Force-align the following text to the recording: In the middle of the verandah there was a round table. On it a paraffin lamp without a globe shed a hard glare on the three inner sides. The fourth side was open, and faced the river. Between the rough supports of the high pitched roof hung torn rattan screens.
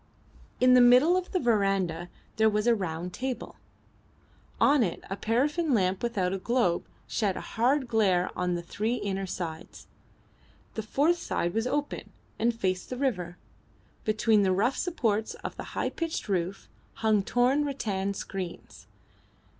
In 0.59 0.73
the 0.73 0.81
middle 0.81 1.15
of 1.15 1.31
the 1.31 1.39
verandah 1.39 2.09
there 2.37 2.49
was 2.49 2.65
a 2.65 2.73
round 2.73 3.13
table. 3.13 3.57
On 4.59 4.81
it 4.81 5.03
a 5.11 5.15
paraffin 5.15 5.75
lamp 5.75 6.01
without 6.01 6.33
a 6.33 6.39
globe 6.39 6.87
shed 7.07 7.37
a 7.37 7.49
hard 7.53 7.87
glare 7.87 8.31
on 8.35 8.55
the 8.55 8.63
three 8.63 8.95
inner 8.95 9.27
sides. 9.27 9.85
The 10.73 10.81
fourth 10.81 11.19
side 11.19 11.53
was 11.53 11.67
open, 11.67 12.11
and 12.39 12.51
faced 12.51 12.89
the 12.89 12.97
river. 12.97 13.37
Between 14.03 14.41
the 14.41 14.51
rough 14.51 14.75
supports 14.75 15.35
of 15.43 15.55
the 15.55 15.77
high 15.77 15.91
pitched 15.91 16.27
roof 16.27 16.67
hung 17.05 17.21
torn 17.21 17.63
rattan 17.63 18.15
screens. 18.15 18.87